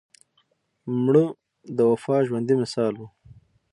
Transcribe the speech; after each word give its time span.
مړه 1.03 1.25
د 1.77 1.79
وفا 1.91 2.17
ژوندي 2.27 2.55
مثال 2.61 2.93
وه 2.97 3.07